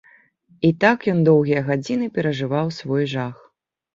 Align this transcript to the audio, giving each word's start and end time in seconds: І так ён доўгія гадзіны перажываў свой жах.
І 0.69 0.69
так 0.83 1.03
ён 1.13 1.19
доўгія 1.27 1.61
гадзіны 1.69 2.09
перажываў 2.17 2.71
свой 2.79 3.05
жах. 3.15 3.37